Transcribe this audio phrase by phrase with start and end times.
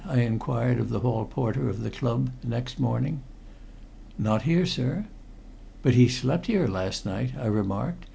[0.07, 3.21] I inquired of the hall porter of the club next morning.
[4.17, 5.05] "Not here, sir."
[5.83, 8.07] "But he slept here last night," I remarked.